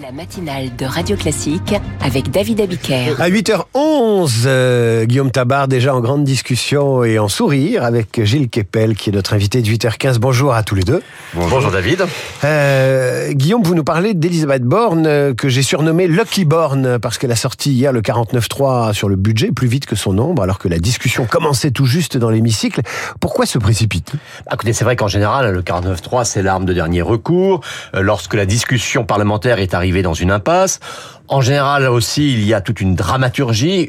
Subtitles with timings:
[0.00, 3.20] La matinale de Radio Classique avec David Abiker.
[3.20, 8.96] À 8h11, euh, Guillaume Tabar déjà en grande discussion et en sourire avec Gilles Kepel
[8.96, 10.16] qui est notre invité de 8h15.
[10.16, 11.02] Bonjour à tous les deux.
[11.34, 12.06] Bonjour, David.
[12.42, 17.32] Euh, Guillaume, vous nous parlez d'Elisabeth Borne euh, que j'ai surnommée Lucky Borne parce qu'elle
[17.32, 20.68] a sorti hier le 49.3 sur le budget plus vite que son nombre alors que
[20.68, 22.80] la discussion commençait tout juste dans l'hémicycle.
[23.20, 24.12] Pourquoi se précipite
[24.46, 27.60] bah, Écoutez, c'est vrai qu'en général, le 49.3 c'est l'arme de dernier recours.
[27.94, 30.80] Euh, lorsque la discussion parlementaire est arrivée dans une impasse.
[31.28, 33.88] En général aussi, il y a toute une dramaturgie,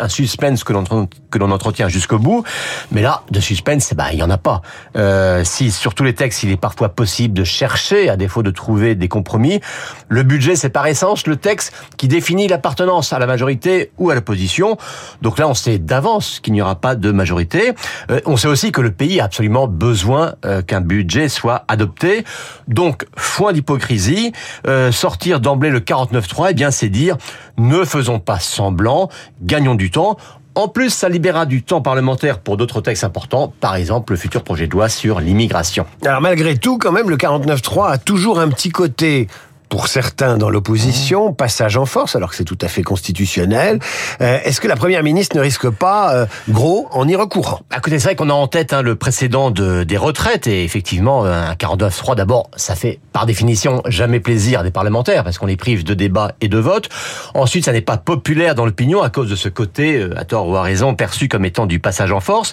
[0.00, 2.44] un suspense que l'on entretient jusqu'au bout.
[2.90, 4.62] Mais là, de suspense, bah il y en a pas.
[4.96, 8.50] Euh, si sur tous les textes, il est parfois possible de chercher, à défaut de
[8.50, 9.60] trouver des compromis,
[10.08, 14.14] le budget, c'est par essence le texte qui définit l'appartenance à la majorité ou à
[14.14, 14.76] l'opposition.
[15.22, 17.72] Donc là, on sait d'avance qu'il n'y aura pas de majorité.
[18.10, 22.24] Euh, on sait aussi que le pays a absolument besoin euh, qu'un budget soit adopté.
[22.68, 24.32] Donc, foin d'hypocrisie,
[24.66, 27.16] euh, sortir d'emblée le 49.3, eh bien c'est dire
[27.58, 29.08] ne faisons pas semblant,
[29.42, 30.16] gagnons du temps.
[30.54, 34.44] En plus, ça libérera du temps parlementaire pour d'autres textes importants, par exemple le futur
[34.44, 35.86] projet de loi sur l'immigration.
[36.04, 39.28] Alors malgré tout, quand même, le 49.3 a toujours un petit côté
[39.72, 43.78] pour certains dans l'opposition, passage en force, alors que c'est tout à fait constitutionnel.
[44.20, 47.60] Euh, Est-ce que la première ministre ne risque pas euh, gros en y recourant?
[47.70, 50.62] À côté, c'est vrai qu'on a en tête hein, le précédent de, des retraites et
[50.62, 55.46] effectivement un 49-3 d'abord, ça fait par définition jamais plaisir à des parlementaires parce qu'on
[55.46, 56.90] les prive de débat et de vote.
[57.32, 60.48] Ensuite, ça n'est pas populaire dans l'opinion à cause de ce côté, euh, à tort
[60.48, 62.52] ou à raison, perçu comme étant du passage en force.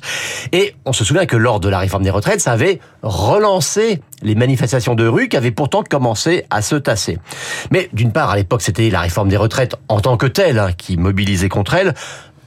[0.53, 4.35] Et on se souvient que lors de la réforme des retraites, ça avait relancé les
[4.35, 7.17] manifestations de rue qui avaient pourtant commencé à se tasser.
[7.71, 10.71] Mais d'une part, à l'époque, c'était la réforme des retraites en tant que telle hein,
[10.77, 11.93] qui mobilisait contre elle.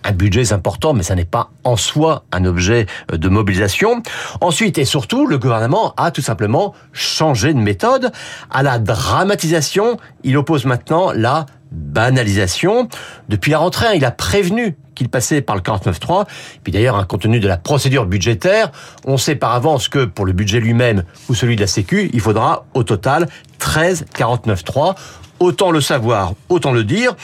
[0.05, 4.03] Un budget important, mais ça n'est pas en soi un objet de mobilisation.
[4.41, 8.11] Ensuite et surtout, le gouvernement a tout simplement changé de méthode.
[8.51, 12.89] À la dramatisation, il oppose maintenant la banalisation.
[13.29, 16.27] Depuis la rentrée, il a prévenu qu'il passait par le 49.3.
[16.63, 18.71] Puis d'ailleurs, un compte tenu de la procédure budgétaire,
[19.07, 22.21] on sait par avance que pour le budget lui-même ou celui de la Sécu, il
[22.21, 23.29] faudra au total
[23.59, 24.95] 13 49.3
[25.43, 27.17] Autant le savoir, autant le dire.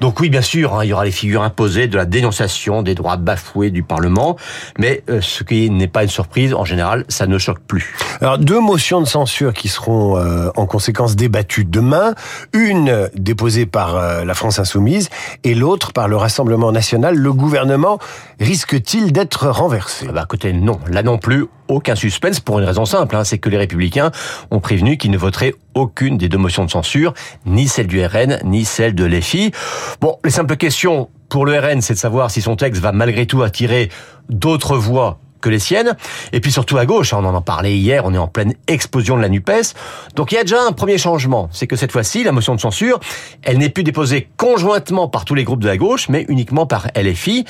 [0.00, 2.94] Donc oui, bien sûr, hein, il y aura les figures imposées de la dénonciation des
[2.94, 4.36] droits bafoués du Parlement,
[4.78, 7.94] mais euh, ce qui n'est pas une surprise, en général, ça ne choque plus.
[8.22, 12.14] Alors deux motions de censure qui seront euh, en conséquence débattues demain,
[12.54, 15.10] une déposée par euh, la France insoumise
[15.44, 17.14] et l'autre par le Rassemblement national.
[17.14, 17.98] Le gouvernement
[18.40, 20.06] risque-t-il d'être renversé?
[20.08, 23.38] Ah Bah écoutez, non, là non plus, aucun suspense pour une raison simple, hein, c'est
[23.38, 24.10] que les républicains
[24.50, 28.38] ont prévenu qu'ils ne voteraient aucune des deux motions de censure, ni celle du RN,
[28.44, 29.52] ni celle de l'EFI.
[30.00, 33.26] Bon, les simples questions pour le RN, c'est de savoir si son texte va malgré
[33.26, 33.90] tout attirer
[34.28, 35.96] d'autres voix que les siennes.
[36.32, 38.54] Et puis surtout à gauche, hein, on en a parlé hier, on est en pleine
[38.66, 39.74] explosion de la NUPES.
[40.14, 42.60] Donc il y a déjà un premier changement, c'est que cette fois-ci, la motion de
[42.60, 43.00] censure,
[43.42, 46.88] elle n'est plus déposée conjointement par tous les groupes de la gauche, mais uniquement par
[46.96, 47.44] LFI.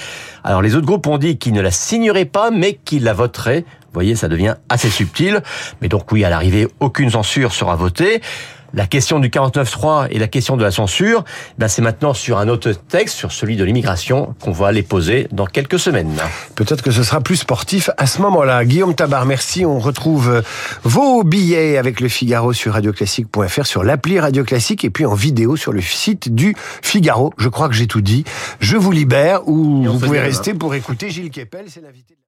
[0.45, 3.65] Alors les autres groupes ont dit qu'ils ne la signeraient pas, mais qu'ils la voteraient.
[3.97, 5.41] Vous voyez, ça devient assez subtil.
[5.81, 8.21] Mais donc oui, à l'arrivée, aucune censure sera votée.
[8.77, 11.25] La question du 49.3 et la question de la censure,
[11.57, 15.29] ben c'est maintenant sur un autre texte, sur celui de l'immigration, qu'on va les poser
[15.33, 16.15] dans quelques semaines.
[16.57, 18.67] Peut-être que ce sera plus sportif à ce moment-là.
[18.67, 19.65] Guillaume Tabar, merci.
[19.65, 20.43] On retrouve
[20.83, 25.57] vos billets avec le Figaro sur radioclassique.fr, sur l'appli Radio Classique et puis en vidéo
[25.57, 27.33] sur le site du Figaro.
[27.39, 28.25] Je crois que j'ai tout dit.
[28.61, 32.19] Je vous libère ou vous pouvez rester pour écouter Gilles Kepel, c'est l'invité.